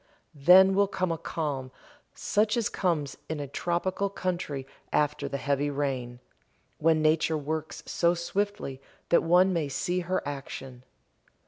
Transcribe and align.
Then 0.33 0.73
will 0.73 0.87
come 0.87 1.11
a 1.11 1.17
calm 1.19 1.71
such 2.15 2.57
as 2.57 2.69
comes 2.69 3.17
in 3.29 3.39
a 3.39 3.45
tropical 3.47 4.09
country 4.09 4.65
after 4.91 5.29
the 5.29 5.37
heavy 5.37 5.69
rain, 5.69 6.19
when 6.79 7.03
nature 7.03 7.37
works 7.37 7.83
so 7.85 8.15
swiftly 8.15 8.81
that 9.09 9.21
one 9.21 9.53
may 9.53 9.69
see 9.69 9.99
her 9.99 10.27
action. 10.27 10.83